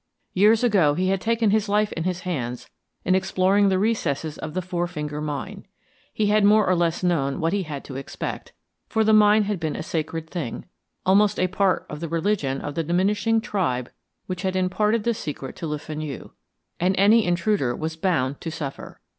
[0.33, 2.67] Years ago he had taken his life in his hands
[3.05, 5.67] in exploring the recesses of the Four Finger Mine;
[6.11, 8.51] he had more or less known what he had to expect,
[8.87, 10.65] for the mine had been a sacred thing,
[11.05, 13.91] almost a part of the religion of the diminishing tribe
[14.25, 16.31] which had imparted the secret to Le Fenu,
[16.79, 18.99] and any intruder was bound to suffer.